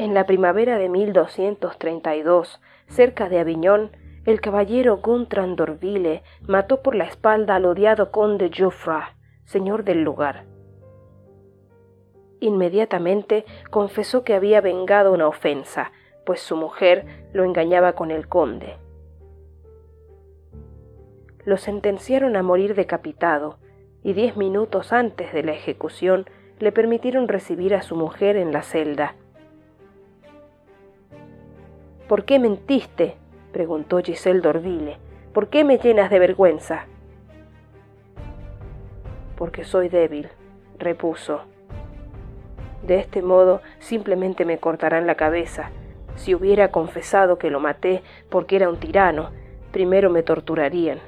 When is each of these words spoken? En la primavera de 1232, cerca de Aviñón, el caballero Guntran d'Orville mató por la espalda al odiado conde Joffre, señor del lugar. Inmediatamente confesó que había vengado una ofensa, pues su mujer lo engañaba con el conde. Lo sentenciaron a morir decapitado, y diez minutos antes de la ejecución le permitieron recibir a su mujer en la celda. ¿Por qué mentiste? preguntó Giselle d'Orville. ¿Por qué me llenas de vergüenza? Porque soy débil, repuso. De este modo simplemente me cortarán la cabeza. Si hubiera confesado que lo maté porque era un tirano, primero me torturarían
En 0.00 0.14
la 0.14 0.24
primavera 0.24 0.78
de 0.78 0.88
1232, 0.88 2.62
cerca 2.88 3.28
de 3.28 3.38
Aviñón, 3.38 3.90
el 4.24 4.40
caballero 4.40 4.96
Guntran 4.96 5.56
d'Orville 5.56 6.22
mató 6.40 6.80
por 6.80 6.94
la 6.94 7.04
espalda 7.04 7.56
al 7.56 7.66
odiado 7.66 8.10
conde 8.10 8.50
Joffre, 8.50 9.14
señor 9.44 9.84
del 9.84 10.02
lugar. 10.02 10.46
Inmediatamente 12.40 13.44
confesó 13.68 14.24
que 14.24 14.32
había 14.32 14.62
vengado 14.62 15.12
una 15.12 15.28
ofensa, 15.28 15.92
pues 16.24 16.40
su 16.40 16.56
mujer 16.56 17.04
lo 17.34 17.44
engañaba 17.44 17.92
con 17.92 18.10
el 18.10 18.26
conde. 18.26 18.78
Lo 21.44 21.58
sentenciaron 21.58 22.36
a 22.36 22.42
morir 22.42 22.74
decapitado, 22.74 23.58
y 24.02 24.14
diez 24.14 24.34
minutos 24.38 24.94
antes 24.94 25.34
de 25.34 25.42
la 25.42 25.52
ejecución 25.52 26.24
le 26.58 26.72
permitieron 26.72 27.28
recibir 27.28 27.74
a 27.74 27.82
su 27.82 27.96
mujer 27.96 28.36
en 28.36 28.50
la 28.50 28.62
celda. 28.62 29.14
¿Por 32.10 32.24
qué 32.24 32.40
mentiste? 32.40 33.14
preguntó 33.52 34.00
Giselle 34.00 34.40
d'Orville. 34.40 34.96
¿Por 35.32 35.46
qué 35.46 35.62
me 35.62 35.78
llenas 35.78 36.10
de 36.10 36.18
vergüenza? 36.18 36.86
Porque 39.36 39.62
soy 39.62 39.88
débil, 39.88 40.28
repuso. 40.76 41.42
De 42.82 42.98
este 42.98 43.22
modo 43.22 43.60
simplemente 43.78 44.44
me 44.44 44.58
cortarán 44.58 45.06
la 45.06 45.14
cabeza. 45.14 45.70
Si 46.16 46.34
hubiera 46.34 46.72
confesado 46.72 47.38
que 47.38 47.48
lo 47.48 47.60
maté 47.60 48.02
porque 48.28 48.56
era 48.56 48.68
un 48.68 48.80
tirano, 48.80 49.30
primero 49.70 50.10
me 50.10 50.24
torturarían 50.24 50.98